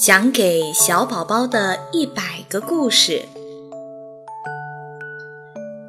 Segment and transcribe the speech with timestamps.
[0.00, 3.26] 讲给小宝宝的一百个故事，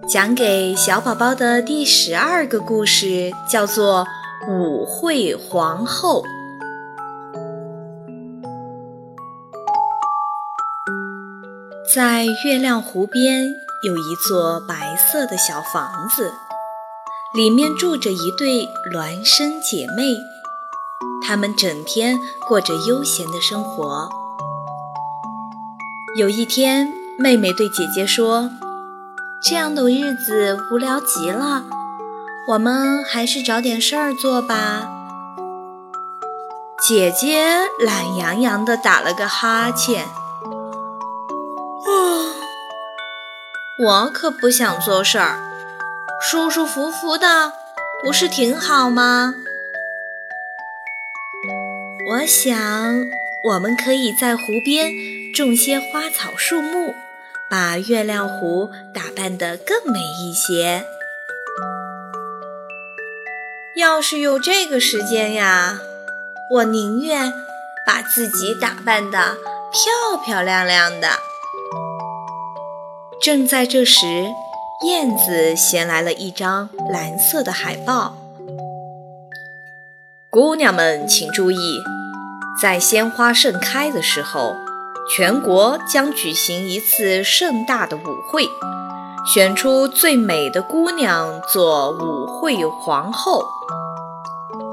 [0.05, 4.05] 讲给小宝宝的第十二个故事叫做
[4.51, 6.23] 《舞会皇后》。
[11.95, 13.45] 在月亮湖边
[13.87, 16.33] 有一座白色的小房子，
[17.33, 20.17] 里面住着一对孪生姐妹。
[21.31, 24.09] 他们整天过着悠闲的生活。
[26.17, 28.51] 有一天，妹妹对姐姐说
[29.41, 31.63] ：“这样的日子无聊极了，
[32.49, 34.89] 我们还是找点事儿做吧。”
[36.85, 37.45] 姐姐
[37.79, 40.03] 懒洋洋地打了个哈欠
[41.87, 42.35] ：“啊，
[43.85, 45.39] 我可不想做事儿，
[46.21, 47.53] 舒舒服服的，
[48.03, 49.33] 不是挺好吗？”
[52.11, 53.09] 我想，
[53.41, 54.91] 我们可以在湖边
[55.33, 56.93] 种些花草树木，
[57.49, 60.83] 把月亮湖打扮得更美一些。
[63.77, 65.79] 要是有这个时间呀，
[66.55, 67.31] 我宁愿
[67.87, 69.37] 把自己打扮得
[69.71, 71.11] 漂漂亮亮的。
[73.21, 74.27] 正在这时，
[74.85, 78.17] 燕子衔来了一张蓝色的海报。
[80.29, 81.57] 姑娘们，请注意。
[82.59, 84.55] 在鲜花盛开的时候，
[85.15, 88.49] 全国将举行一次盛大的舞会，
[89.25, 93.45] 选出最美的姑娘做舞会皇后。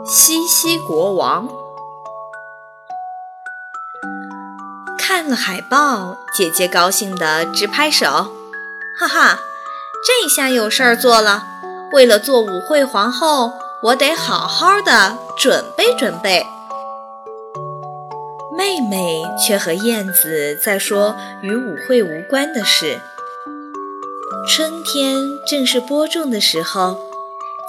[0.04, 1.48] 西西国王
[4.98, 8.06] 看了海报，姐姐高兴的直拍手，
[8.98, 9.38] 哈哈，
[10.04, 11.44] 这下有事儿做了。
[11.92, 16.46] 为了做舞会皇后，我得好好的准备准备。
[18.58, 22.98] 妹妹却和燕子在说与舞会无关的事。
[24.48, 26.98] 春天正是播种的时候，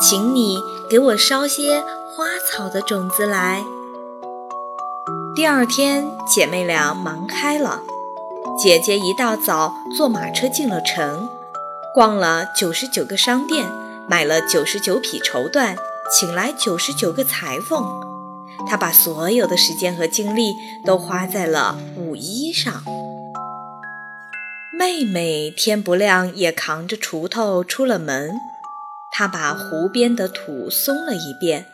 [0.01, 0.57] 请你
[0.89, 1.83] 给我捎些
[2.16, 3.63] 花草的种子来。
[5.35, 7.83] 第二天，姐妹俩忙开了。
[8.57, 11.29] 姐姐一大早坐马车进了城，
[11.94, 13.69] 逛了九十九个商店，
[14.07, 15.77] 买了九十九匹绸缎，
[16.11, 18.08] 请来九十九个裁缝。
[18.67, 20.55] 他把所有的时间和精力
[20.85, 22.83] 都花在了舞衣上。
[24.77, 28.31] 妹妹天不亮也扛着锄头出了门。
[29.11, 31.65] 她把湖边的土松了一遍，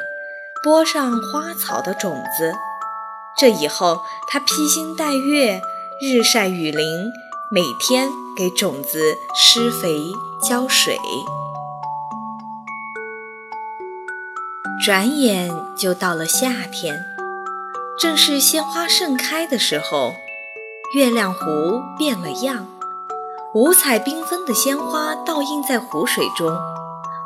[0.63, 2.55] 播上花草的种子。
[3.37, 5.61] 这以后，她披星戴月，
[6.01, 7.11] 日晒雨淋，
[7.51, 9.99] 每天给种子施肥
[10.41, 10.97] 浇水。
[14.85, 17.03] 转眼就到了夏天，
[17.99, 20.13] 正是鲜花盛开的时候。
[20.93, 22.67] 月亮湖变了样，
[23.55, 26.55] 五彩缤纷的鲜花倒映在湖水中，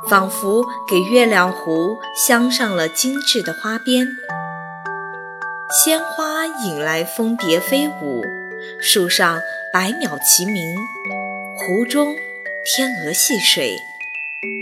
[0.08, 4.08] 仿佛给月亮湖镶上了精致的花边。
[5.84, 8.24] 鲜花引来蜂蝶飞舞，
[8.80, 9.42] 树上
[9.74, 10.78] 百鸟齐鸣，
[11.58, 12.16] 湖中
[12.64, 13.78] 天鹅戏水，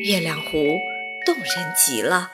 [0.04, 0.80] 月亮湖
[1.24, 2.32] 动人极了。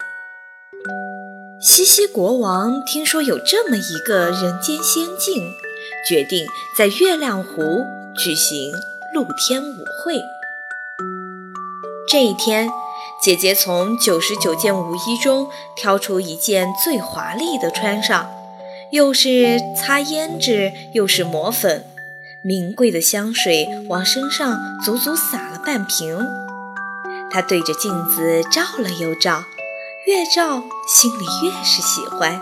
[1.65, 5.49] 西西国王听说有这么一个人间仙境，
[6.05, 6.45] 决定
[6.77, 7.85] 在月亮湖
[8.17, 8.73] 举行
[9.13, 10.21] 露天舞会。
[12.05, 12.69] 这一天，
[13.21, 18.29] 姐姐从九十九件舞衣中挑出一件最华丽的穿上，
[18.91, 21.85] 又是擦胭脂，又是抹粉，
[22.41, 26.27] 名贵的香水往身上足足洒了半瓶。
[27.31, 29.45] 她对着镜子照了又照。
[30.05, 32.41] 越照心里越是喜欢，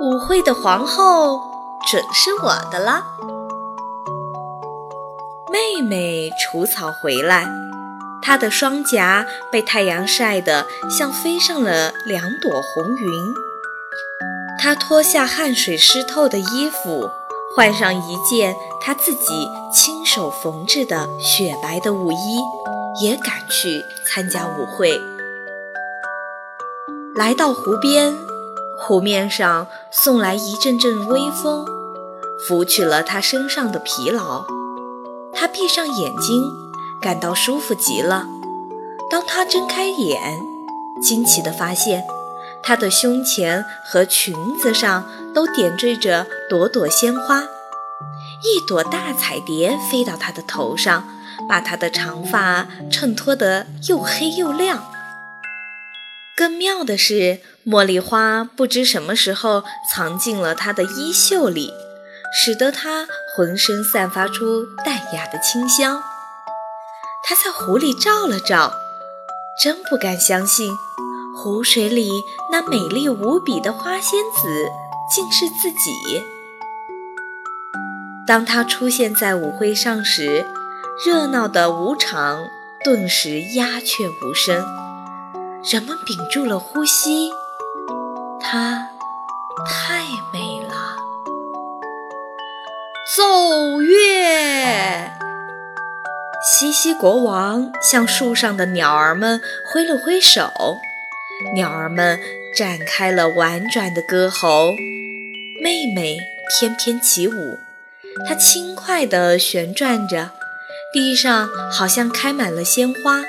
[0.00, 1.40] 舞会的皇后
[1.90, 3.02] 准是我的了。
[5.50, 7.48] 妹妹除草回来，
[8.22, 13.34] 她的双颊被太阳晒得像飞上了两朵红云。
[14.60, 17.10] 她脱下汗水湿透的衣服，
[17.56, 22.38] 换上一件她自己亲手缝制的雪白的舞衣，
[23.02, 25.00] 也赶去参加舞会。
[27.16, 28.14] 来到湖边，
[28.78, 31.64] 湖面上送来一阵阵微风，
[32.46, 34.44] 拂去了他身上的疲劳。
[35.32, 36.44] 他闭上眼睛，
[37.00, 38.26] 感到舒服极了。
[39.10, 40.38] 当他睁开眼，
[41.00, 42.04] 惊奇地发现，
[42.62, 47.44] 他的胸前和裙子上都点缀着朵朵鲜花，
[48.42, 51.08] 一朵大彩蝶飞到他的头上，
[51.48, 54.84] 把他的长发衬托得又黑又亮。
[56.36, 61.72] 更妙的是，茉莉花不知什么时候藏进了她的衣袖里，
[62.30, 66.02] 使得她浑身散发出淡雅的清香。
[67.24, 68.74] 她在湖里照了照，
[69.62, 70.70] 真不敢相信，
[71.34, 72.10] 湖水里
[72.52, 74.68] 那美丽无比的花仙子
[75.10, 76.22] 竟是自己。
[78.26, 80.44] 当她出现在舞会上时，
[81.02, 82.46] 热闹的舞场
[82.84, 84.62] 顿时鸦雀无声，
[85.72, 87.32] 人们屏住了呼吸。
[88.40, 88.88] 她
[89.66, 90.96] 太美了。
[93.16, 95.10] 奏乐，
[96.40, 99.40] 西西国王向树上的鸟儿们
[99.72, 100.78] 挥了挥手，
[101.54, 102.20] 鸟儿们
[102.54, 104.72] 展开了婉转的歌喉。
[105.60, 106.16] 妹妹
[106.48, 107.58] 翩翩起舞，
[108.28, 110.30] 她轻快地旋转着。
[110.92, 113.22] 地上好像开满了鲜花，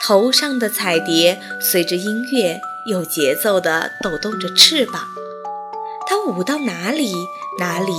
[0.00, 5.02] 头上的彩蝶随着音乐有节奏地抖动着翅膀。
[6.06, 7.12] 它舞到哪里，
[7.58, 7.92] 哪里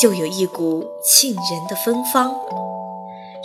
[0.00, 2.34] 就有一股沁人的芬芳。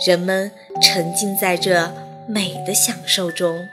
[0.06, 0.52] 人们
[0.82, 1.92] 沉浸在这
[2.28, 3.68] 美的享受中。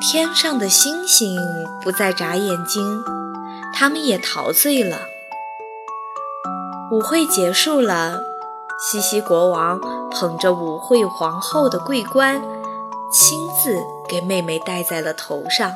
[0.00, 1.38] 天上的星星
[1.82, 3.02] 不再眨眼睛，
[3.74, 5.00] 它们也陶醉了。
[6.90, 8.22] 舞会结束了。
[8.78, 9.80] 西西国王
[10.12, 12.40] 捧着舞会皇后的桂冠，
[13.10, 15.72] 亲自给妹妹戴在了头上。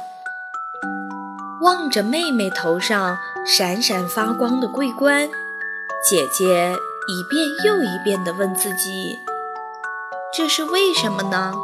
[1.63, 5.29] 望着妹妹头上闪闪发光的桂冠，
[6.09, 6.77] 姐姐
[7.09, 9.19] 一遍又一遍地问自己
[10.37, 11.55] ：“这是为什么呢？”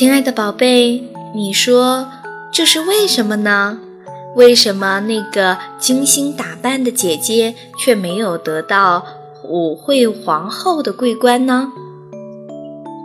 [0.00, 1.04] 亲爱的宝贝，
[1.34, 2.08] 你说
[2.50, 3.78] 这是为什么呢？
[4.34, 9.04] 为什么那个精心打扮的姐姐却没有得到
[9.44, 11.70] 舞会皇后的桂冠呢？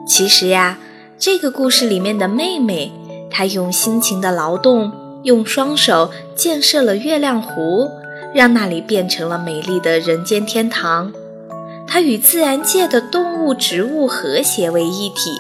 [0.08, 0.80] 其实呀，
[1.20, 2.94] 这个故事里面的妹妹，
[3.30, 4.90] 她用辛勤的劳动，
[5.24, 7.92] 用双手建设了月亮湖，
[8.34, 11.12] 让那里变成了美丽的人间天堂。
[11.86, 15.32] 她与自然界的动物、植物和谐为一体。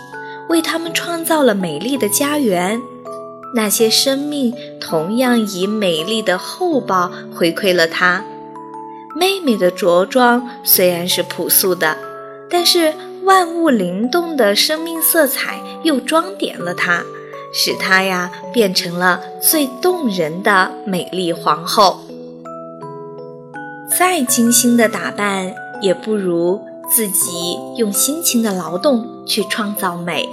[0.49, 2.81] 为他们创造了美丽的家园，
[3.55, 8.23] 那些生命同样以美丽的厚报回馈了她。
[9.15, 11.97] 妹妹的着装虽然是朴素的，
[12.49, 12.93] 但是
[13.23, 17.03] 万物灵动的生命色彩又装点了它，
[17.53, 22.01] 使她呀变成了最动人的美丽皇后。
[23.97, 26.61] 再精心的打扮，也不如。
[26.87, 30.27] 自己用辛勤的劳动去创造美。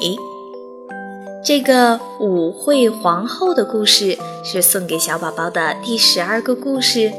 [1.44, 7.12] 这个舞会皇后的故事是送给小宝宝的第十二个故事，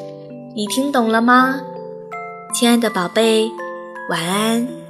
[0.55, 1.61] 你听懂了吗？
[2.53, 3.51] 亲爱的宝贝，
[4.09, 4.82] 晚安。